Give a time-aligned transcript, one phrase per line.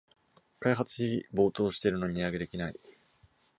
[0.57, 2.79] 開発費暴騰してるのに値上げできない